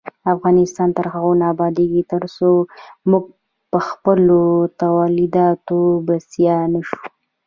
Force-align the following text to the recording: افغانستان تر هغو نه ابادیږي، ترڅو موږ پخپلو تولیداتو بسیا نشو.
افغانستان 0.33 0.89
تر 0.97 1.05
هغو 1.13 1.31
نه 1.39 1.45
ابادیږي، 1.53 2.01
ترڅو 2.11 2.49
موږ 3.09 3.23
پخپلو 3.73 4.43
تولیداتو 4.81 5.79
بسیا 6.07 6.57
نشو. 6.73 6.99